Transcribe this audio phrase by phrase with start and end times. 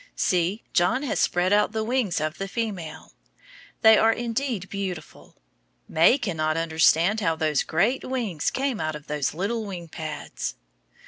[0.15, 0.63] See!
[0.73, 3.13] John has spread out the wings of the female.
[3.83, 5.35] They are indeed beautiful.
[5.87, 10.55] May cannot understand how those great wings came out of those little wing pads.